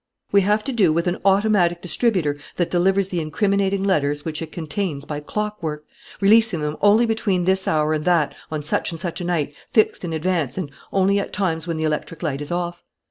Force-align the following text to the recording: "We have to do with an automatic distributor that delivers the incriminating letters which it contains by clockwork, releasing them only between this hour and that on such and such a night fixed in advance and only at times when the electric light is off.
"We 0.31 0.41
have 0.41 0.63
to 0.63 0.71
do 0.73 0.91
with 0.91 1.05
an 1.05 1.19
automatic 1.23 1.79
distributor 1.79 2.39
that 2.57 2.71
delivers 2.71 3.09
the 3.09 3.19
incriminating 3.21 3.83
letters 3.83 4.25
which 4.25 4.41
it 4.41 4.51
contains 4.51 5.05
by 5.05 5.19
clockwork, 5.19 5.85
releasing 6.19 6.61
them 6.61 6.75
only 6.81 7.05
between 7.05 7.45
this 7.45 7.67
hour 7.67 7.93
and 7.93 8.03
that 8.05 8.33
on 8.49 8.63
such 8.63 8.89
and 8.91 8.99
such 8.99 9.21
a 9.21 9.25
night 9.25 9.53
fixed 9.69 10.03
in 10.03 10.11
advance 10.11 10.57
and 10.57 10.71
only 10.91 11.19
at 11.19 11.31
times 11.33 11.67
when 11.67 11.77
the 11.77 11.83
electric 11.83 12.23
light 12.23 12.41
is 12.41 12.51
off. 12.51 12.81